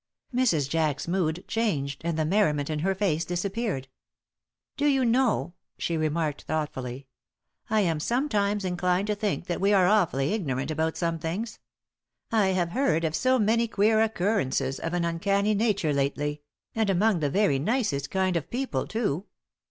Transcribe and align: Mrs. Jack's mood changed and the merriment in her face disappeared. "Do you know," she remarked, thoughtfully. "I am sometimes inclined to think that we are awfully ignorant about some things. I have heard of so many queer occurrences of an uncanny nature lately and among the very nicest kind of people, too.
Mrs. 0.33 0.67
Jack's 0.67 1.07
mood 1.07 1.45
changed 1.47 2.01
and 2.03 2.17
the 2.17 2.25
merriment 2.25 2.71
in 2.71 2.79
her 2.79 2.95
face 2.95 3.23
disappeared. 3.23 3.87
"Do 4.75 4.87
you 4.87 5.05
know," 5.05 5.53
she 5.77 5.95
remarked, 5.95 6.41
thoughtfully. 6.41 7.05
"I 7.69 7.81
am 7.81 7.99
sometimes 7.99 8.65
inclined 8.65 9.05
to 9.05 9.13
think 9.13 9.45
that 9.45 9.61
we 9.61 9.73
are 9.73 9.85
awfully 9.87 10.33
ignorant 10.33 10.71
about 10.71 10.97
some 10.97 11.19
things. 11.19 11.59
I 12.31 12.47
have 12.47 12.69
heard 12.71 13.03
of 13.03 13.15
so 13.15 13.37
many 13.37 13.67
queer 13.67 14.01
occurrences 14.01 14.79
of 14.79 14.95
an 14.95 15.05
uncanny 15.05 15.53
nature 15.53 15.93
lately 15.93 16.41
and 16.73 16.89
among 16.89 17.19
the 17.19 17.29
very 17.29 17.59
nicest 17.59 18.09
kind 18.09 18.35
of 18.35 18.49
people, 18.49 18.87
too. 18.87 19.25